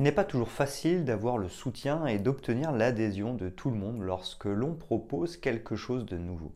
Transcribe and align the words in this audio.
Il 0.00 0.04
n'est 0.04 0.12
pas 0.12 0.24
toujours 0.24 0.50
facile 0.50 1.04
d'avoir 1.04 1.36
le 1.36 1.50
soutien 1.50 2.06
et 2.06 2.18
d'obtenir 2.18 2.72
l'adhésion 2.72 3.34
de 3.34 3.50
tout 3.50 3.68
le 3.68 3.76
monde 3.76 4.00
lorsque 4.00 4.46
l'on 4.46 4.74
propose 4.74 5.36
quelque 5.36 5.76
chose 5.76 6.06
de 6.06 6.16
nouveau. 6.16 6.54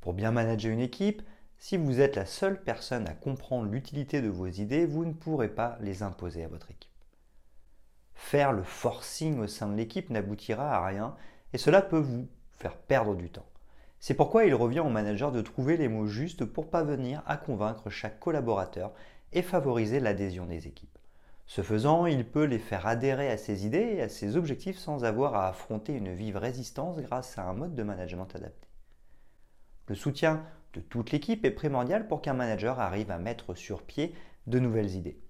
Pour 0.00 0.14
bien 0.14 0.30
manager 0.30 0.70
une 0.70 0.78
équipe, 0.78 1.22
si 1.58 1.76
vous 1.76 2.00
êtes 2.00 2.14
la 2.14 2.26
seule 2.26 2.62
personne 2.62 3.08
à 3.08 3.12
comprendre 3.12 3.68
l'utilité 3.68 4.22
de 4.22 4.28
vos 4.28 4.46
idées, 4.46 4.86
vous 4.86 5.04
ne 5.04 5.14
pourrez 5.14 5.48
pas 5.48 5.78
les 5.80 6.04
imposer 6.04 6.44
à 6.44 6.48
votre 6.48 6.70
équipe. 6.70 6.92
Faire 8.14 8.52
le 8.52 8.62
forcing 8.62 9.40
au 9.40 9.48
sein 9.48 9.66
de 9.66 9.74
l'équipe 9.74 10.08
n'aboutira 10.08 10.76
à 10.76 10.86
rien 10.86 11.16
et 11.52 11.58
cela 11.58 11.82
peut 11.82 11.98
vous 11.98 12.28
faire 12.52 12.76
perdre 12.76 13.16
du 13.16 13.30
temps. 13.30 13.50
C'est 13.98 14.14
pourquoi 14.14 14.44
il 14.44 14.54
revient 14.54 14.78
au 14.78 14.90
manager 14.90 15.32
de 15.32 15.42
trouver 15.42 15.76
les 15.76 15.88
mots 15.88 16.06
justes 16.06 16.44
pour 16.44 16.70
parvenir 16.70 17.24
à 17.26 17.36
convaincre 17.36 17.90
chaque 17.90 18.20
collaborateur 18.20 18.92
et 19.32 19.42
favoriser 19.42 19.98
l'adhésion 19.98 20.46
des 20.46 20.68
équipes. 20.68 20.95
Ce 21.46 21.62
faisant, 21.62 22.06
il 22.06 22.28
peut 22.28 22.44
les 22.44 22.58
faire 22.58 22.86
adhérer 22.86 23.30
à 23.30 23.38
ses 23.38 23.66
idées 23.66 23.94
et 23.96 24.02
à 24.02 24.08
ses 24.08 24.36
objectifs 24.36 24.78
sans 24.78 25.04
avoir 25.04 25.34
à 25.34 25.48
affronter 25.48 25.94
une 25.94 26.12
vive 26.12 26.36
résistance 26.36 26.98
grâce 26.98 27.38
à 27.38 27.44
un 27.44 27.54
mode 27.54 27.74
de 27.74 27.82
management 27.84 28.28
adapté. 28.34 28.68
Le 29.86 29.94
soutien 29.94 30.44
de 30.72 30.80
toute 30.80 31.12
l'équipe 31.12 31.44
est 31.44 31.52
primordial 31.52 32.08
pour 32.08 32.20
qu'un 32.20 32.34
manager 32.34 32.80
arrive 32.80 33.12
à 33.12 33.18
mettre 33.18 33.54
sur 33.54 33.82
pied 33.82 34.14
de 34.48 34.58
nouvelles 34.58 34.96
idées. 34.96 35.20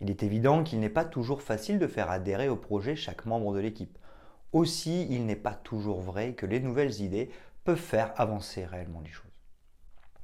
Il 0.00 0.10
est 0.10 0.22
évident 0.22 0.64
qu'il 0.64 0.80
n'est 0.80 0.88
pas 0.88 1.04
toujours 1.04 1.42
facile 1.42 1.78
de 1.78 1.86
faire 1.86 2.10
adhérer 2.10 2.48
au 2.48 2.56
projet 2.56 2.96
chaque 2.96 3.26
membre 3.26 3.52
de 3.52 3.60
l'équipe. 3.60 3.98
Aussi, 4.52 5.06
il 5.10 5.26
n'est 5.26 5.36
pas 5.36 5.54
toujours 5.54 6.00
vrai 6.00 6.32
que 6.34 6.46
les 6.46 6.60
nouvelles 6.60 7.02
idées 7.02 7.30
peuvent 7.64 7.76
faire 7.76 8.18
avancer 8.18 8.64
réellement 8.64 9.00
les 9.00 9.10
choses. 9.10 9.26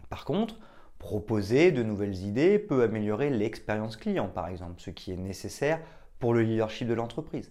Par 0.08 0.24
contre, 0.24 0.56
Proposer 0.98 1.72
de 1.72 1.82
nouvelles 1.82 2.22
idées 2.24 2.58
peut 2.58 2.82
améliorer 2.82 3.30
l'expérience 3.30 3.96
client, 3.96 4.28
par 4.28 4.48
exemple, 4.48 4.80
ce 4.80 4.90
qui 4.90 5.12
est 5.12 5.16
nécessaire 5.16 5.80
pour 6.18 6.34
le 6.34 6.42
leadership 6.42 6.88
de 6.88 6.94
l'entreprise. 6.94 7.50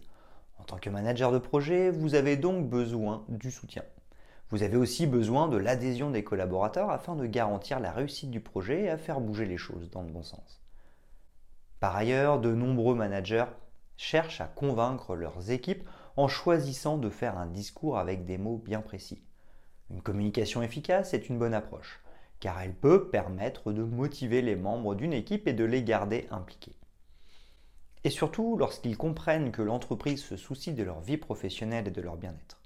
En 0.59 0.63
tant 0.63 0.77
que 0.77 0.89
manager 0.89 1.31
de 1.31 1.39
projet, 1.39 1.91
vous 1.91 2.15
avez 2.15 2.37
donc 2.37 2.69
besoin 2.69 3.25
du 3.29 3.51
soutien. 3.51 3.83
Vous 4.49 4.63
avez 4.63 4.77
aussi 4.77 5.07
besoin 5.07 5.47
de 5.47 5.57
l'adhésion 5.57 6.09
des 6.09 6.23
collaborateurs 6.23 6.89
afin 6.89 7.15
de 7.15 7.25
garantir 7.25 7.79
la 7.79 7.91
réussite 7.91 8.31
du 8.31 8.39
projet 8.39 8.83
et 8.83 8.89
à 8.89 8.97
faire 8.97 9.19
bouger 9.19 9.45
les 9.45 9.57
choses 9.57 9.89
dans 9.89 10.03
le 10.03 10.11
bon 10.11 10.23
sens. 10.23 10.61
Par 11.79 11.95
ailleurs, 11.95 12.39
de 12.39 12.53
nombreux 12.53 12.95
managers 12.95 13.45
cherchent 13.97 14.41
à 14.41 14.47
convaincre 14.47 15.15
leurs 15.15 15.51
équipes 15.51 15.87
en 16.15 16.27
choisissant 16.27 16.97
de 16.97 17.09
faire 17.09 17.37
un 17.37 17.47
discours 17.47 17.97
avec 17.97 18.25
des 18.25 18.37
mots 18.37 18.57
bien 18.57 18.81
précis. 18.81 19.23
Une 19.89 20.01
communication 20.01 20.61
efficace 20.61 21.13
est 21.13 21.29
une 21.29 21.39
bonne 21.39 21.53
approche 21.53 22.02
car 22.43 22.59
elle 22.59 22.73
peut 22.73 23.07
permettre 23.07 23.71
de 23.71 23.83
motiver 23.83 24.41
les 24.41 24.57
membres 24.57 24.95
d'une 24.95 25.13
équipe 25.13 25.47
et 25.47 25.53
de 25.53 25.63
les 25.63 25.81
garder 25.81 26.27
impliqués. 26.29 26.75
Et 28.03 28.09
surtout 28.09 28.57
lorsqu'ils 28.57 28.97
comprennent 28.97 29.53
que 29.53 29.61
l'entreprise 29.61 30.21
se 30.21 30.35
soucie 30.35 30.73
de 30.73 30.83
leur 30.83 30.99
vie 30.99 31.15
professionnelle 31.15 31.87
et 31.87 31.91
de 31.91 32.01
leur 32.01 32.17
bien-être. 32.17 32.59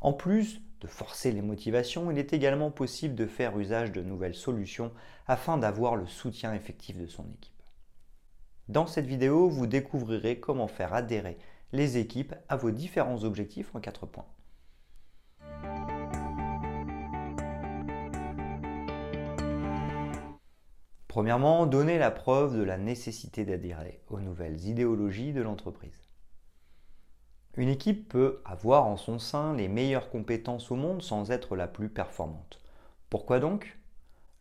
En 0.00 0.12
plus 0.12 0.60
de 0.80 0.88
forcer 0.88 1.30
les 1.30 1.40
motivations, 1.40 2.10
il 2.10 2.18
est 2.18 2.32
également 2.32 2.72
possible 2.72 3.14
de 3.14 3.26
faire 3.26 3.56
usage 3.56 3.92
de 3.92 4.02
nouvelles 4.02 4.34
solutions 4.34 4.90
afin 5.28 5.56
d'avoir 5.56 5.94
le 5.94 6.08
soutien 6.08 6.52
effectif 6.52 6.98
de 6.98 7.06
son 7.06 7.26
équipe. 7.32 7.62
Dans 8.66 8.88
cette 8.88 9.06
vidéo, 9.06 9.48
vous 9.48 9.68
découvrirez 9.68 10.40
comment 10.40 10.66
faire 10.66 10.94
adhérer 10.94 11.38
les 11.70 11.96
équipes 11.96 12.34
à 12.48 12.56
vos 12.56 12.72
différents 12.72 13.22
objectifs 13.22 13.72
en 13.72 13.78
quatre 13.78 14.06
points. 14.06 14.26
Premièrement, 21.16 21.64
donner 21.64 21.96
la 21.96 22.10
preuve 22.10 22.58
de 22.58 22.62
la 22.62 22.76
nécessité 22.76 23.46
d'adhérer 23.46 24.02
aux 24.10 24.20
nouvelles 24.20 24.66
idéologies 24.66 25.32
de 25.32 25.40
l'entreprise. 25.40 26.02
Une 27.56 27.70
équipe 27.70 28.10
peut 28.10 28.42
avoir 28.44 28.84
en 28.84 28.98
son 28.98 29.18
sein 29.18 29.54
les 29.54 29.66
meilleures 29.66 30.10
compétences 30.10 30.70
au 30.70 30.74
monde 30.74 31.00
sans 31.00 31.30
être 31.30 31.56
la 31.56 31.68
plus 31.68 31.88
performante. 31.88 32.60
Pourquoi 33.08 33.40
donc? 33.40 33.78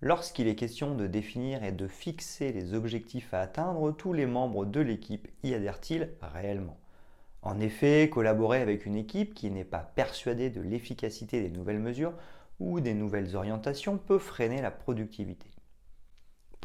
Lorsqu'il 0.02 0.50
est 0.50 0.58
question 0.58 0.96
de 0.96 1.08
définir 1.08 1.64
et 1.64 1.72
de 1.72 1.88
fixer 1.88 2.52
les 2.52 2.74
objectifs 2.74 3.34
à 3.34 3.40
atteindre, 3.40 3.94
tous 3.94 4.12
les 4.12 4.25
membres 4.25 4.66
de 4.66 4.81
l'équipe 4.81 5.30
y 5.44 5.53
adhèrent-ils 5.53 6.09
réellement? 6.22 6.78
En 7.41 7.62
effet, 7.62 8.09
collaborer 8.12 8.59
avec 8.59 8.85
une 8.85 8.97
équipe 8.97 9.34
qui 9.34 9.50
n'est 9.50 9.64
pas 9.64 9.94
persuadée 9.96 10.50
de 10.50 10.59
l'efficacité 10.59 11.41
des 11.41 11.52
nouvelles 11.52 11.80
mesures 11.80 12.16
ou 12.59 12.81
des 12.81 12.94
nouvelles 12.94 13.38
orientations 13.38 13.97
peut 13.97 14.19
freiner 14.19 14.62
la 14.62 14.72
productivité. 14.72 15.54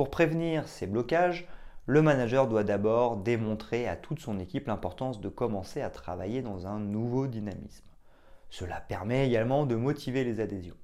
Pour 0.01 0.09
prévenir 0.09 0.67
ces 0.67 0.87
blocages, 0.87 1.47
le 1.85 2.01
manager 2.01 2.49
doit 2.49 2.65
d'abord 2.65 3.19
démontrer 3.19 3.87
à 3.87 3.97
toute 3.97 4.19
son 4.19 4.39
équipe 4.39 4.67
l'importance 4.67 5.21
de 5.21 5.29
commencer 5.29 5.83
à 5.83 5.91
travailler 5.91 6.41
dans 6.41 6.67
un 6.67 6.79
nouveau 6.79 7.27
dynamisme. 7.27 7.85
Cela 8.49 8.81
permet 8.81 9.27
également 9.27 9.67
de 9.67 9.75
motiver 9.75 10.25
les 10.25 10.41
adhésions. 10.41 10.79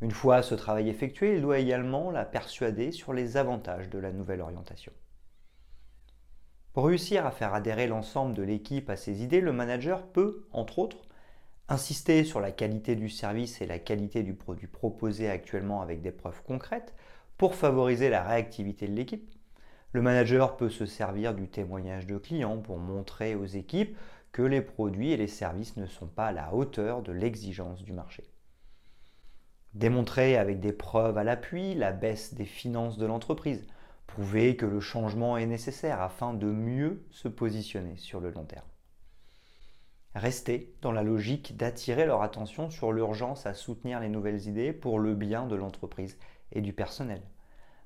Une 0.00 0.10
fois 0.10 0.42
ce 0.42 0.56
travail 0.56 0.88
effectué, 0.88 1.36
il 1.36 1.42
doit 1.42 1.60
également 1.60 2.10
la 2.10 2.24
persuader 2.24 2.90
sur 2.90 3.12
les 3.12 3.36
avantages 3.36 3.88
de 3.88 4.00
la 4.00 4.10
nouvelle 4.10 4.40
orientation. 4.40 4.92
Pour 6.72 6.86
réussir 6.86 7.24
à 7.24 7.30
faire 7.30 7.54
adhérer 7.54 7.86
l'ensemble 7.86 8.34
de 8.34 8.42
l'équipe 8.42 8.90
à 8.90 8.96
ses 8.96 9.22
idées, 9.22 9.40
le 9.40 9.52
manager 9.52 10.08
peut, 10.08 10.44
entre 10.50 10.80
autres, 10.80 11.06
insister 11.68 12.24
sur 12.24 12.40
la 12.40 12.50
qualité 12.50 12.96
du 12.96 13.10
service 13.10 13.60
et 13.60 13.66
la 13.66 13.78
qualité 13.78 14.24
du 14.24 14.34
produit 14.34 14.66
proposé 14.66 15.30
actuellement 15.30 15.82
avec 15.82 16.02
des 16.02 16.10
preuves 16.10 16.42
concrètes, 16.44 16.94
pour 17.38 17.54
favoriser 17.54 18.08
la 18.08 18.22
réactivité 18.22 18.88
de 18.88 18.94
l'équipe, 18.94 19.30
le 19.92 20.02
manager 20.02 20.56
peut 20.56 20.70
se 20.70 20.86
servir 20.86 21.34
du 21.34 21.48
témoignage 21.48 22.06
de 22.06 22.18
clients 22.18 22.58
pour 22.58 22.78
montrer 22.78 23.34
aux 23.34 23.44
équipes 23.44 23.96
que 24.32 24.42
les 24.42 24.60
produits 24.60 25.12
et 25.12 25.16
les 25.16 25.28
services 25.28 25.76
ne 25.76 25.86
sont 25.86 26.06
pas 26.06 26.26
à 26.26 26.32
la 26.32 26.54
hauteur 26.54 27.02
de 27.02 27.12
l'exigence 27.12 27.82
du 27.82 27.92
marché. 27.92 28.24
Démontrer 29.74 30.36
avec 30.36 30.60
des 30.60 30.72
preuves 30.72 31.18
à 31.18 31.24
l'appui 31.24 31.74
la 31.74 31.92
baisse 31.92 32.34
des 32.34 32.44
finances 32.44 32.98
de 32.98 33.06
l'entreprise, 33.06 33.66
prouver 34.06 34.56
que 34.56 34.66
le 34.66 34.80
changement 34.80 35.36
est 35.36 35.46
nécessaire 35.46 36.00
afin 36.00 36.32
de 36.32 36.46
mieux 36.46 37.04
se 37.10 37.28
positionner 37.28 37.96
sur 37.96 38.20
le 38.20 38.30
long 38.30 38.44
terme. 38.44 38.68
Rester 40.14 40.74
dans 40.80 40.92
la 40.92 41.02
logique 41.02 41.58
d'attirer 41.58 42.06
leur 42.06 42.22
attention 42.22 42.70
sur 42.70 42.92
l'urgence 42.92 43.44
à 43.44 43.52
soutenir 43.52 44.00
les 44.00 44.08
nouvelles 44.08 44.46
idées 44.48 44.72
pour 44.72 44.98
le 44.98 45.14
bien 45.14 45.46
de 45.46 45.56
l'entreprise 45.56 46.16
et 46.52 46.60
du 46.60 46.72
personnel. 46.72 47.22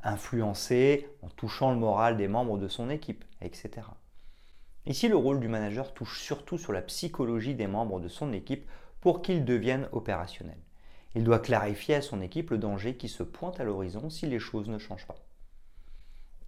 Influencer 0.02 1.08
en 1.22 1.28
touchant 1.28 1.72
le 1.72 1.78
moral 1.78 2.16
des 2.16 2.28
membres 2.28 2.58
de 2.58 2.68
son 2.68 2.90
équipe, 2.90 3.24
etc. 3.40 3.86
Ici, 4.86 5.08
le 5.08 5.16
rôle 5.16 5.40
du 5.40 5.48
manager 5.48 5.92
touche 5.92 6.20
surtout 6.20 6.56
sur 6.56 6.72
la 6.72 6.82
psychologie 6.82 7.54
des 7.54 7.66
membres 7.66 8.00
de 8.00 8.08
son 8.08 8.32
équipe 8.32 8.66
pour 9.00 9.22
qu'ils 9.22 9.44
deviennent 9.44 9.88
opérationnels. 9.92 10.62
Il 11.14 11.24
doit 11.24 11.38
clarifier 11.38 11.96
à 11.96 12.02
son 12.02 12.20
équipe 12.22 12.50
le 12.50 12.58
danger 12.58 12.96
qui 12.96 13.08
se 13.08 13.22
pointe 13.22 13.60
à 13.60 13.64
l'horizon 13.64 14.10
si 14.10 14.26
les 14.26 14.38
choses 14.38 14.68
ne 14.68 14.78
changent 14.78 15.06
pas. 15.06 15.18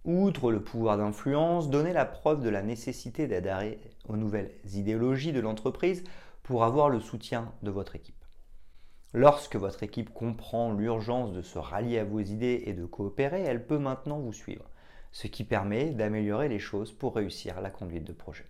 Outre 0.05 0.51
le 0.51 0.61
pouvoir 0.61 0.97
d'influence, 0.97 1.69
donner 1.69 1.93
la 1.93 2.05
preuve 2.05 2.41
de 2.41 2.49
la 2.49 2.61
nécessité 2.61 3.27
d'adhérer 3.27 3.79
aux 4.07 4.17
nouvelles 4.17 4.51
idéologies 4.73 5.31
de 5.31 5.39
l'entreprise 5.39 6.03
pour 6.43 6.63
avoir 6.63 6.89
le 6.89 6.99
soutien 6.99 7.51
de 7.61 7.71
votre 7.71 7.95
équipe. 7.95 8.22
Lorsque 9.15 9.57
votre 9.57 9.83
équipe 9.83 10.11
comprend 10.11 10.73
l'urgence 10.73 11.33
de 11.33 11.43
se 11.43 11.59
rallier 11.59 11.99
à 11.99 12.03
vos 12.03 12.19
idées 12.19 12.63
et 12.65 12.73
de 12.73 12.83
coopérer, 12.83 13.43
elle 13.43 13.67
peut 13.67 13.77
maintenant 13.77 14.17
vous 14.17 14.33
suivre, 14.33 14.67
ce 15.11 15.27
qui 15.27 15.43
permet 15.43 15.91
d'améliorer 15.91 16.49
les 16.49 16.57
choses 16.57 16.91
pour 16.91 17.13
réussir 17.13 17.61
la 17.61 17.69
conduite 17.69 18.05
de 18.05 18.11
projet. 18.11 18.47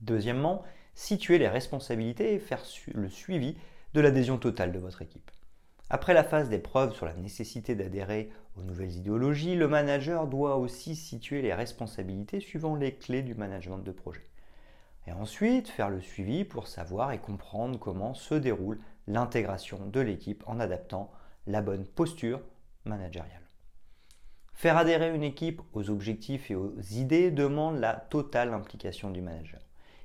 Deuxièmement, 0.00 0.64
situer 0.96 1.38
les 1.38 1.46
responsabilités 1.46 2.34
et 2.34 2.40
faire 2.40 2.64
le 2.94 3.08
suivi 3.08 3.56
de 3.94 4.00
l'adhésion 4.00 4.38
totale 4.38 4.72
de 4.72 4.80
votre 4.80 5.02
équipe. 5.02 5.30
Après 5.88 6.14
la 6.14 6.24
phase 6.24 6.48
des 6.48 6.58
preuves 6.58 6.96
sur 6.96 7.06
la 7.06 7.14
nécessité 7.14 7.76
d'adhérer 7.76 8.32
aux 8.56 8.62
nouvelles 8.62 8.96
idéologies, 8.96 9.54
le 9.54 9.68
manager 9.68 10.26
doit 10.26 10.56
aussi 10.56 10.96
situer 10.96 11.42
les 11.42 11.54
responsabilités 11.54 12.40
suivant 12.40 12.74
les 12.74 12.96
clés 12.96 13.22
du 13.22 13.36
management 13.36 13.78
de 13.78 13.92
projet 13.92 14.31
et 15.06 15.12
ensuite 15.12 15.68
faire 15.68 15.90
le 15.90 16.00
suivi 16.00 16.44
pour 16.44 16.68
savoir 16.68 17.12
et 17.12 17.18
comprendre 17.18 17.78
comment 17.78 18.14
se 18.14 18.34
déroule 18.34 18.78
l'intégration 19.06 19.86
de 19.86 20.00
l'équipe 20.00 20.44
en 20.46 20.60
adaptant 20.60 21.10
la 21.46 21.60
bonne 21.60 21.86
posture 21.86 22.40
managériale. 22.84 23.42
Faire 24.54 24.76
adhérer 24.76 25.14
une 25.14 25.24
équipe 25.24 25.60
aux 25.72 25.90
objectifs 25.90 26.50
et 26.50 26.54
aux 26.54 26.78
idées 26.92 27.30
demande 27.30 27.80
la 27.80 27.94
totale 27.94 28.54
implication 28.54 29.10
du 29.10 29.20
manager. 29.20 29.60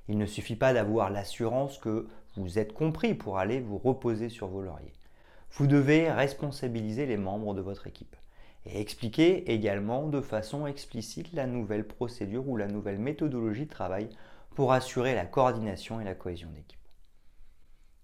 Il 0.08 0.18
ne 0.18 0.26
suffit 0.26 0.56
pas 0.56 0.74
d'avoir 0.74 1.10
l'assurance 1.10 1.78
que 1.78 2.08
vous 2.38 2.58
êtes 2.58 2.74
compris 2.74 3.14
pour 3.14 3.38
aller 3.38 3.60
vous 3.60 3.78
reposer 3.78 4.30
sur 4.30 4.48
vos 4.48 4.62
lauriers. 4.62 4.94
Vous 5.52 5.68
devez 5.68 6.12
responsabiliser 6.12 7.06
les 7.06 7.18
membres 7.18 7.54
de 7.54 7.62
votre 7.62 7.88
équipe 7.88 8.16
et 8.66 8.82
expliquer 8.82 9.52
également 9.52 10.08
de 10.08 10.22
façon 10.22 10.68
explicite 10.68 11.34
la 11.34 11.46
nouvelle 11.46 11.88
procédure 11.88 12.48
ou 12.48 12.58
la 12.58 12.68
nouvelle 12.68 13.00
méthodologie 13.00 13.66
de 13.66 13.72
travail 13.72 14.10
pour 14.56 14.74
assurer 14.74 15.16
la 15.16 15.26
coordination 15.26 16.02
et 16.02 16.04
la 16.04 16.16
cohésion 16.16 16.50
d'équipe. 16.50 16.78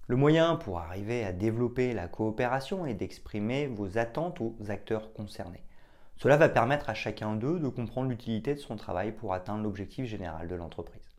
Le 0.07 0.17
moyen 0.17 0.57
pour 0.57 0.79
arriver 0.79 1.23
à 1.23 1.31
développer 1.31 1.93
la 1.93 2.07
coopération 2.07 2.85
est 2.85 2.93
d'exprimer 2.93 3.67
vos 3.67 3.97
attentes 3.97 4.41
aux 4.41 4.55
acteurs 4.69 5.13
concernés. 5.13 5.63
Cela 6.17 6.37
va 6.37 6.49
permettre 6.49 6.89
à 6.89 6.93
chacun 6.93 7.35
d'eux 7.35 7.59
de 7.59 7.69
comprendre 7.69 8.09
l'utilité 8.09 8.53
de 8.53 8.59
son 8.59 8.75
travail 8.75 9.13
pour 9.13 9.33
atteindre 9.33 9.63
l'objectif 9.63 10.05
général 10.05 10.47
de 10.47 10.55
l'entreprise. 10.55 11.15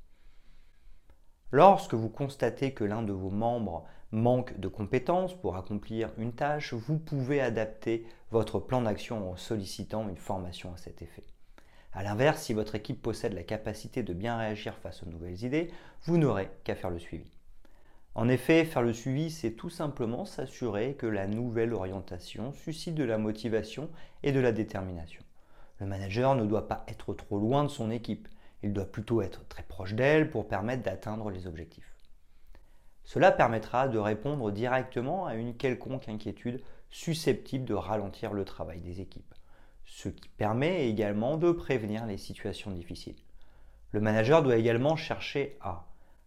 Lorsque 1.50 1.94
vous 1.94 2.08
constatez 2.08 2.74
que 2.74 2.84
l'un 2.84 3.02
de 3.02 3.12
vos 3.12 3.30
membres 3.30 3.84
manque 4.10 4.58
de 4.58 4.68
compétences 4.68 5.34
pour 5.34 5.56
accomplir 5.56 6.10
une 6.18 6.32
tâche, 6.32 6.74
vous 6.74 6.98
pouvez 6.98 7.40
adapter 7.40 8.06
votre 8.30 8.58
plan 8.58 8.82
d'action 8.82 9.30
en 9.30 9.36
sollicitant 9.36 10.08
une 10.08 10.16
formation 10.16 10.72
à 10.74 10.76
cet 10.76 11.02
effet. 11.02 11.24
A 11.94 12.02
l'inverse, 12.02 12.42
si 12.42 12.52
votre 12.52 12.74
équipe 12.74 13.00
possède 13.00 13.34
la 13.34 13.44
capacité 13.44 14.02
de 14.02 14.12
bien 14.12 14.36
réagir 14.36 14.76
face 14.78 15.02
aux 15.02 15.08
nouvelles 15.08 15.44
idées, 15.44 15.70
vous 16.02 16.18
n'aurez 16.18 16.50
qu'à 16.64 16.74
faire 16.74 16.90
le 16.90 16.98
suivi. 16.98 17.30
En 18.16 18.28
effet, 18.28 18.64
faire 18.64 18.82
le 18.82 18.92
suivi, 18.92 19.30
c'est 19.30 19.52
tout 19.52 19.70
simplement 19.70 20.24
s'assurer 20.24 20.94
que 20.94 21.06
la 21.06 21.26
nouvelle 21.26 21.72
orientation 21.72 22.52
suscite 22.52 22.94
de 22.94 23.04
la 23.04 23.18
motivation 23.18 23.90
et 24.22 24.32
de 24.32 24.40
la 24.40 24.52
détermination. 24.52 25.22
Le 25.78 25.86
manager 25.86 26.34
ne 26.34 26.46
doit 26.46 26.68
pas 26.68 26.84
être 26.88 27.14
trop 27.14 27.38
loin 27.38 27.64
de 27.64 27.68
son 27.68 27.90
équipe. 27.90 28.28
Il 28.62 28.72
doit 28.72 28.90
plutôt 28.90 29.22
être 29.22 29.46
très 29.48 29.64
proche 29.64 29.94
d'elle 29.94 30.30
pour 30.30 30.48
permettre 30.48 30.82
d'atteindre 30.82 31.30
les 31.30 31.46
objectifs. 31.46 31.94
Cela 33.02 33.32
permettra 33.32 33.88
de 33.88 33.98
répondre 33.98 34.50
directement 34.50 35.26
à 35.26 35.34
une 35.34 35.56
quelconque 35.56 36.08
inquiétude 36.08 36.62
susceptible 36.90 37.64
de 37.64 37.74
ralentir 37.74 38.32
le 38.32 38.44
travail 38.44 38.80
des 38.80 39.00
équipes, 39.00 39.34
ce 39.84 40.08
qui 40.08 40.28
permet 40.28 40.88
également 40.88 41.36
de 41.36 41.52
prévenir 41.52 42.06
les 42.06 42.18
situations 42.18 42.70
difficiles. 42.70 43.16
Le 43.92 44.00
manager 44.00 44.42
doit 44.42 44.56
également 44.56 44.96
chercher 44.96 45.56
à 45.60 45.86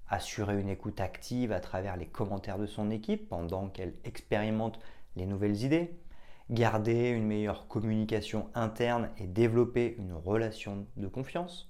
assurer 0.10 0.60
une 0.60 0.70
écoute 0.70 1.02
active 1.02 1.52
à 1.52 1.60
travers 1.60 1.98
les 1.98 2.08
commentaires 2.08 2.58
de 2.58 2.66
son 2.66 2.90
équipe 2.92 3.28
pendant 3.28 3.68
qu'elle 3.68 3.94
expérimente 4.06 4.80
les 5.16 5.26
nouvelles 5.26 5.64
idées, 5.64 5.98
garder 6.50 7.10
une 7.10 7.26
meilleure 7.26 7.68
communication 7.68 8.50
interne 8.56 9.10
et 9.18 9.28
développer 9.28 9.96
une 9.98 10.14
relation 10.14 10.88
de 10.96 11.08
confiance, 11.08 11.70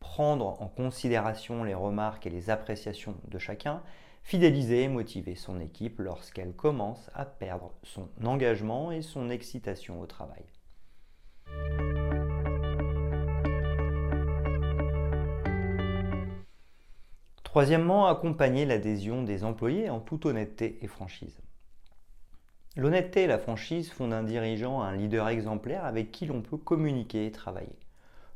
prendre 0.00 0.60
en 0.60 0.66
considération 0.66 1.62
les 1.62 1.74
remarques 1.74 2.26
et 2.26 2.30
les 2.30 2.50
appréciations 2.50 3.16
de 3.28 3.38
chacun, 3.38 3.82
fidéliser 4.22 4.82
et 4.82 4.88
motiver 4.88 5.36
son 5.36 5.60
équipe 5.60 6.00
lorsqu'elle 6.00 6.52
commence 6.52 7.10
à 7.14 7.24
perdre 7.24 7.72
son 7.84 8.08
engagement 8.24 8.90
et 8.90 9.02
son 9.02 9.30
excitation 9.30 10.00
au 10.00 10.06
travail. 10.06 10.44
Troisièmement, 17.56 18.06
accompagner 18.06 18.66
l'adhésion 18.66 19.22
des 19.22 19.42
employés 19.42 19.88
en 19.88 19.98
toute 19.98 20.26
honnêteté 20.26 20.78
et 20.82 20.86
franchise. 20.86 21.40
L'honnêteté 22.76 23.22
et 23.22 23.26
la 23.26 23.38
franchise 23.38 23.90
font 23.90 24.08
d'un 24.08 24.24
dirigeant 24.24 24.82
un 24.82 24.94
leader 24.94 25.26
exemplaire 25.30 25.86
avec 25.86 26.12
qui 26.12 26.26
l'on 26.26 26.42
peut 26.42 26.58
communiquer 26.58 27.24
et 27.24 27.30
travailler. 27.30 27.78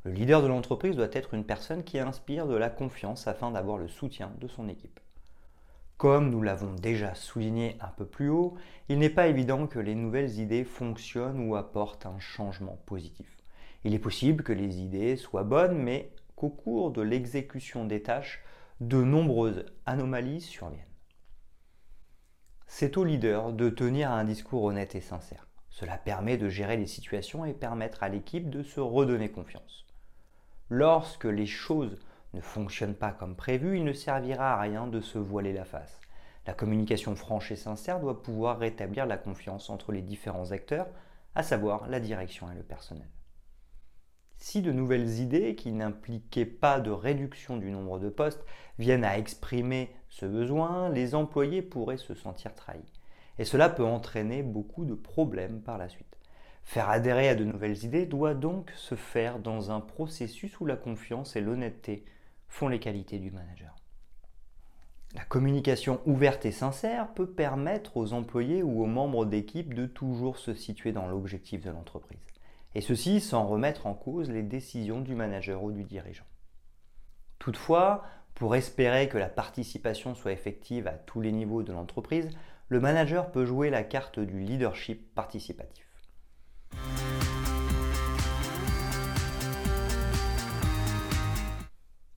Le 0.05 0.12
leader 0.12 0.40
de 0.40 0.46
l'entreprise 0.46 0.96
doit 0.96 1.11
être 1.12 1.34
une 1.34 1.44
personne 1.44 1.84
qui 1.84 1.99
inspire 1.99 2.46
de 2.46 2.55
la 2.55 2.70
confiance 2.70 3.28
afin 3.28 3.50
d'avoir 3.50 3.76
le 3.76 3.88
soutien 3.88 4.32
de 4.40 4.49
son 4.49 4.70
équipe. 4.70 5.00
Comme 5.99 6.31
nous 6.31 6.40
l'avons 6.40 6.72
déjà 6.72 7.14
souligné 7.14 7.76
un 7.82 7.93
peu 7.99 8.06
plus 8.06 8.31
haut, 8.31 8.55
il 8.88 8.99
n'est 8.99 9.11
pas 9.11 9.26
évident 9.26 9.67
que 9.67 9.81
les 9.81 9.96
nouvelles 9.96 10.38
idées 10.38 10.64
fonctionnent 10.64 11.46
ou 11.46 11.56
apportent 11.56 12.06
un 12.06 12.19
changement 12.20 12.78
positif. 12.87 13.37
Il 13.84 13.93
est 13.93 13.99
possible 13.99 14.43
que 14.43 14.55
les 14.55 14.81
idées 14.81 15.17
soient 15.17 15.44
bonnes, 15.44 15.76
mais 15.76 16.11
qu'au 16.37 16.49
cours 16.49 16.90
de 16.90 17.02
l'exécution 17.02 17.84
des 17.84 18.00
tâches, 18.00 18.43
de 18.81 19.03
nombreuses 19.03 19.67
anomalies 19.85 20.41
surviennent. 20.41 20.81
C'est 22.67 22.97
au 22.97 23.05
leader 23.05 23.53
de 23.53 23.69
tenir 23.69 24.11
un 24.11 24.25
discours 24.25 24.65
honnête 24.65 24.94
et 24.94 25.03
sincère. 25.03 25.47
Cela 25.69 25.99
permet 25.99 26.38
de 26.38 26.49
gérer 26.49 26.79
les 26.79 26.87
situations 26.87 27.44
et 27.44 27.53
permettre 27.53 28.03
à 28.03 28.09
l'équipe 28.09 28.49
de 28.49 28.62
se 28.62 28.81
redonner 28.81 29.31
confiance. 29.31 29.85
Lorsque 30.71 31.27
les 31.27 31.44
choses 31.44 31.99
ne 32.32 32.41
fonctionnent 32.41 32.94
pas 32.94 33.12
comme 33.12 33.37
prévu, 33.37 33.77
il 33.77 33.85
ne 33.85 33.93
servira 33.93 34.55
à 34.55 34.61
rien 34.61 34.87
de 34.87 35.03
se 35.03 35.19
voiler 35.19 35.53
la 35.53 35.67
face. 35.67 36.00
La 36.47 36.55
communication 36.55 37.15
franche 37.17 37.53
et 37.53 37.56
sincère 37.56 38.00
doit 38.00 38.23
pouvoir 38.23 38.59
rétablir 38.59 39.05
la 39.05 39.19
confiance 39.19 39.69
entre 39.69 39.93
les 39.93 40.00
différents 40.00 40.53
acteurs, 40.53 40.88
à 41.35 41.43
savoir 41.43 41.87
la 41.87 42.00
direction 42.00 42.50
et 42.50 42.55
le 42.55 42.62
personnel. 42.62 43.09
Si 44.43 44.63
de 44.63 44.73
nouvelles 44.73 45.21
idées 45.21 45.55
qui 45.55 45.71
n'impliquaient 45.71 46.47
pas 46.47 46.81
de 46.81 46.91
réduction 46.91 47.59
du 47.59 47.71
nombre 47.71 47.99
de 47.99 48.09
postes 48.09 48.45
viennent 48.79 49.05
à 49.05 49.19
exprimer 49.19 49.95
ce 50.09 50.25
besoin, 50.25 50.89
les 50.89 51.15
employés 51.15 51.61
pourraient 51.61 51.99
se 51.99 52.15
sentir 52.15 52.55
trahis. 52.55 52.81
Et 53.39 53.45
cela 53.45 53.69
peut 53.69 53.85
entraîner 53.85 54.43
beaucoup 54.43 54.87
de 54.87 54.95
problèmes 54.95 55.61
par 55.61 55.77
la 55.77 55.91
suite. 55.91 56.17
Faire 56.65 56.89
adhérer 56.89 57.29
à 57.29 57.35
de 57.35 57.45
nouvelles 57.45 57.85
idées 57.85 58.07
doit 58.07 58.35
donc 58.35 58.73
se 58.77 58.95
faire 58.95 59.39
dans 59.39 59.71
un 59.71 59.81
processus 59.81 60.59
où 60.59 60.67
la 60.67 60.77
confiance 60.77 61.37
et 61.37 61.41
l'honnêteté 61.43 62.05
font 62.49 62.69
les 62.69 62.81
qualités 62.81 63.19
du 63.19 63.31
manager. 63.31 63.77
La 65.15 65.25
communication 65.25 66.01
ouverte 66.07 66.47
et 66.47 66.53
sincère 66.53 67.13
peut 67.13 67.29
permettre 67.29 67.97
aux 67.99 68.15
employés 68.15 68.63
ou 68.63 68.83
aux 68.83 68.87
membres 68.87 69.27
d'équipe 69.27 69.75
de 69.75 69.87
toujours 69.87 70.39
se 70.39 70.55
situer 70.55 70.93
dans 70.93 71.09
l'objectif 71.09 71.63
de 71.63 71.71
l'entreprise. 71.71 72.30
Et 72.75 72.81
ceci 72.81 73.20
sans 73.20 73.46
remettre 73.46 73.87
en 73.87 73.94
cause 73.94 74.31
les 74.31 74.43
décisions 74.43 75.00
du 75.00 75.14
manager 75.14 75.62
ou 75.62 75.72
du 75.72 75.84
dirigeant. 75.84 76.26
Toutefois, 77.38 78.05
pour 78.34 78.55
espérer 78.55 79.08
que 79.08 79.19
la 79.19 79.28
participation 79.28 80.14
soit 80.14 80.32
effective 80.32 80.87
à 80.87 80.93
tous 80.93 81.20
les 81.20 81.32
niveaux 81.32 81.62
de 81.62 81.72
l'entreprise, 81.72 82.31
le 82.69 82.81
manager 82.81 83.32
peut 83.32 83.44
jouer 83.44 83.70
la 83.70 83.82
carte 83.82 84.20
du 84.20 84.40
leadership 84.40 85.14
participatif. 85.14 85.87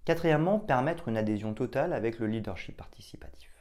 Quatrièmement, 0.05 0.60
permettre 0.60 1.07
une 1.07 1.17
adhésion 1.17 1.53
totale 1.53 1.93
avec 1.93 2.19
le 2.19 2.27
leadership 2.27 2.75
participatif. 2.75 3.52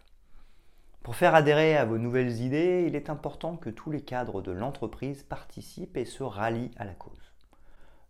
Pour 1.02 1.16
faire 1.16 1.35
adhérer 1.35 1.76
à 1.76 1.85
vos 1.85 1.99
nouvelles 1.99 2.40
idées, 2.42 2.85
il 2.87 2.94
est 2.94 3.11
important 3.11 3.56
que 3.56 3.71
tous 3.71 3.90
les 3.90 4.02
cadres 4.02 4.40
de 4.40 4.52
l'entreprise 4.52 5.25
participent 5.25 5.97
et 5.97 6.04
se 6.04 6.23
rallient 6.23 6.71
à 6.76 6.85
la 6.85 6.94
cause. 6.94 7.32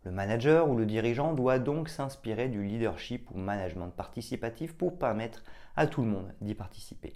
Le 0.03 0.11
manager 0.11 0.69
ou 0.69 0.77
le 0.77 0.85
dirigeant 0.85 1.33
doit 1.33 1.57
donc 1.57 1.89
s'inspirer 1.89 2.49
du 2.49 2.63
leadership 2.63 3.31
ou 3.31 3.39
management 3.39 3.89
participatif 3.89 4.77
pour 4.77 4.99
permettre 4.99 5.43
à 5.75 5.87
tout 5.87 6.03
le 6.03 6.09
monde 6.09 6.35
d'y 6.41 6.53
participer. 6.53 7.13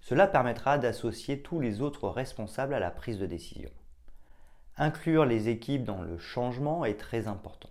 Cela 0.00 0.28
permettra 0.28 0.78
d'associer 0.78 1.40
tous 1.40 1.58
les 1.58 1.80
autres 1.80 2.08
responsables 2.08 2.74
à 2.74 2.78
la 2.78 2.92
prise 2.92 3.18
de 3.18 3.26
décision. 3.26 3.70
Inclure 4.76 5.24
les 5.24 5.48
équipes 5.48 5.84
dans 5.84 6.02
le 6.02 6.18
changement 6.18 6.84
est 6.84 7.00
très 7.00 7.26
important. 7.26 7.70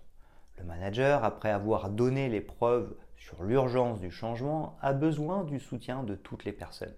Le 0.58 0.64
manager, 0.64 1.24
après 1.24 1.50
avoir 1.50 1.88
donné 1.88 2.28
les 2.28 2.42
preuves 2.42 2.94
sur 3.16 3.44
l'urgence 3.44 3.98
du 3.98 4.10
changement, 4.10 4.76
a 4.82 4.92
besoin 4.92 5.42
du 5.44 5.58
soutien 5.58 6.02
de 6.02 6.16
toutes 6.16 6.44
les 6.44 6.52
personnes. 6.52 6.94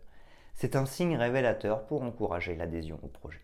C'est 0.59 0.75
un 0.75 0.87
signe 0.87 1.19
révélateur 1.19 1.85
pour 1.85 2.03
encourager 2.03 2.57
l'adhésion 2.57 2.99
au 3.03 3.09
projet. 3.09 3.43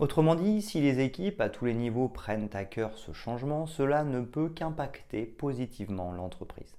Autrement 0.00 0.34
dit, 0.34 0.60
si 0.60 0.80
les 0.80 0.98
équipes 0.98 1.40
à 1.40 1.48
tous 1.48 1.64
les 1.64 1.74
niveaux 1.74 2.08
prennent 2.08 2.50
à 2.54 2.64
cœur 2.64 2.98
ce 2.98 3.12
changement, 3.12 3.68
cela 3.68 4.02
ne 4.02 4.20
peut 4.20 4.48
qu'impacter 4.48 5.24
positivement 5.24 6.10
l'entreprise. 6.10 6.76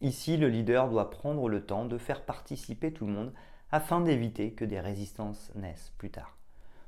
Ici, 0.00 0.38
le 0.38 0.48
leader 0.48 0.88
doit 0.88 1.10
prendre 1.10 1.46
le 1.50 1.66
temps 1.66 1.84
de 1.84 1.98
faire 1.98 2.24
participer 2.24 2.90
tout 2.90 3.04
le 3.04 3.12
monde 3.12 3.34
afin 3.70 4.00
d'éviter 4.00 4.54
que 4.54 4.64
des 4.64 4.80
résistances 4.80 5.52
naissent 5.54 5.92
plus 5.98 6.10
tard. 6.10 6.38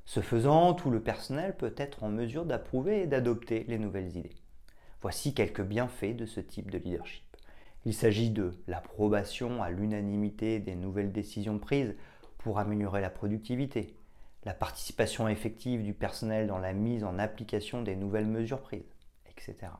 Ce 0.06 0.20
faisant, 0.20 0.72
tout 0.72 0.90
le 0.90 1.02
personnel 1.02 1.58
peut 1.58 1.74
être 1.76 2.04
en 2.04 2.08
mesure 2.08 2.46
d'approuver 2.46 3.02
et 3.02 3.06
d'adopter 3.06 3.66
les 3.68 3.78
nouvelles 3.78 4.16
idées. 4.16 4.36
Voici 5.02 5.34
quelques 5.34 5.62
bienfaits 5.62 6.16
de 6.16 6.24
ce 6.24 6.40
type 6.40 6.70
de 6.70 6.78
leadership. 6.78 7.31
Il 7.84 7.94
s'agit 7.94 8.30
de 8.30 8.54
l'approbation 8.68 9.62
à 9.62 9.70
l'unanimité 9.70 10.60
des 10.60 10.76
nouvelles 10.76 11.10
décisions 11.10 11.58
prises 11.58 11.96
pour 12.38 12.60
améliorer 12.60 13.00
la 13.00 13.10
productivité, 13.10 13.96
la 14.44 14.54
participation 14.54 15.28
effective 15.28 15.82
du 15.82 15.92
personnel 15.92 16.46
dans 16.46 16.58
la 16.58 16.72
mise 16.72 17.02
en 17.02 17.18
application 17.18 17.82
des 17.82 17.96
nouvelles 17.96 18.26
mesures 18.26 18.60
prises, 18.60 18.94
etc. 19.28 19.72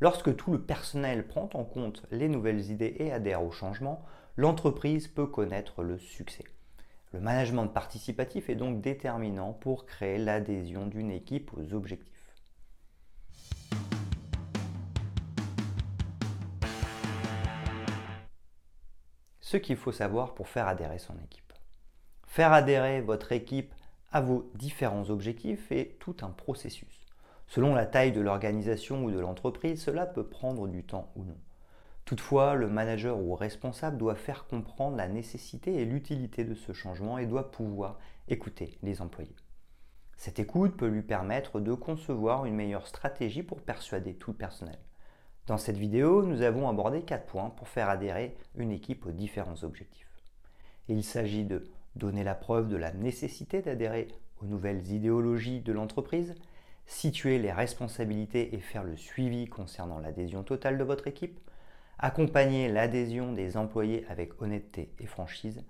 Lorsque 0.00 0.36
tout 0.36 0.52
le 0.52 0.62
personnel 0.62 1.26
prend 1.26 1.50
en 1.54 1.64
compte 1.64 2.06
les 2.12 2.28
nouvelles 2.28 2.70
idées 2.70 2.94
et 2.98 3.12
adhère 3.12 3.42
au 3.42 3.50
changement, 3.50 4.04
l'entreprise 4.36 5.08
peut 5.08 5.26
connaître 5.26 5.82
le 5.82 5.98
succès. 5.98 6.44
Le 7.12 7.20
management 7.20 7.66
participatif 7.66 8.48
est 8.50 8.54
donc 8.54 8.80
déterminant 8.80 9.52
pour 9.52 9.84
créer 9.84 10.16
l'adhésion 10.16 10.86
d'une 10.86 11.10
équipe 11.10 11.50
aux 11.54 11.74
objectifs. 11.74 12.19
Ce 19.50 19.56
qu'il 19.56 19.74
faut 19.74 19.90
savoir 19.90 20.34
pour 20.34 20.46
faire 20.46 20.68
adhérer 20.68 21.00
son 21.00 21.18
équipe. 21.24 21.52
Faire 22.28 22.52
adhérer 22.52 23.00
votre 23.00 23.32
équipe 23.32 23.74
à 24.12 24.20
vos 24.20 24.48
différents 24.54 25.10
objectifs 25.10 25.72
est 25.72 25.98
tout 25.98 26.14
un 26.22 26.28
processus. 26.28 27.04
Selon 27.48 27.74
la 27.74 27.84
taille 27.84 28.12
de 28.12 28.20
l'organisation 28.20 29.04
ou 29.04 29.10
de 29.10 29.18
l'entreprise, 29.18 29.82
cela 29.82 30.06
peut 30.06 30.22
prendre 30.22 30.68
du 30.68 30.84
temps 30.84 31.10
ou 31.16 31.24
non. 31.24 31.36
Toutefois, 32.04 32.54
le 32.54 32.68
manager 32.68 33.18
ou 33.18 33.34
responsable 33.34 33.98
doit 33.98 34.14
faire 34.14 34.46
comprendre 34.46 34.96
la 34.96 35.08
nécessité 35.08 35.74
et 35.80 35.84
l'utilité 35.84 36.44
de 36.44 36.54
ce 36.54 36.72
changement 36.72 37.18
et 37.18 37.26
doit 37.26 37.50
pouvoir 37.50 37.98
écouter 38.28 38.78
les 38.84 39.02
employés. 39.02 39.34
Cette 40.16 40.38
écoute 40.38 40.76
peut 40.76 40.86
lui 40.86 41.02
permettre 41.02 41.58
de 41.58 41.74
concevoir 41.74 42.44
une 42.44 42.54
meilleure 42.54 42.86
stratégie 42.86 43.42
pour 43.42 43.62
persuader 43.62 44.14
tout 44.14 44.30
le 44.30 44.36
personnel. 44.36 44.78
Dans 45.50 45.58
cette 45.58 45.78
vidéo, 45.78 46.22
nous 46.22 46.42
avons 46.42 46.68
abordé 46.68 47.02
quatre 47.02 47.26
points 47.26 47.50
pour 47.50 47.66
faire 47.66 47.88
adhérer 47.88 48.36
une 48.54 48.70
équipe 48.70 49.04
aux 49.04 49.10
différents 49.10 49.64
objectifs. 49.64 50.06
Il 50.86 51.02
s'agit 51.02 51.42
de 51.42 51.64
donner 51.96 52.22
la 52.22 52.36
preuve 52.36 52.68
de 52.68 52.76
la 52.76 52.92
nécessité 52.92 53.60
d'adhérer 53.60 54.06
aux 54.40 54.46
nouvelles 54.46 54.92
idéologies 54.92 55.60
de 55.60 55.72
l'entreprise, 55.72 56.36
situer 56.86 57.40
les 57.40 57.50
responsabilités 57.50 58.54
et 58.54 58.60
faire 58.60 58.84
le 58.84 58.94
suivi 58.94 59.48
concernant 59.48 59.98
l'adhésion 59.98 60.44
totale 60.44 60.78
de 60.78 60.84
votre 60.84 61.08
équipe, 61.08 61.40
accompagner 61.98 62.68
l'adhésion 62.68 63.32
des 63.32 63.56
employés 63.56 64.06
avec 64.08 64.40
honnêteté 64.40 64.92
et 65.00 65.06
franchise, 65.06 65.64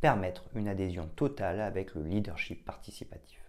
permettre 0.00 0.46
une 0.54 0.66
adhésion 0.66 1.10
totale 1.14 1.60
avec 1.60 1.94
le 1.94 2.04
leadership 2.04 2.64
participatif. 2.64 3.42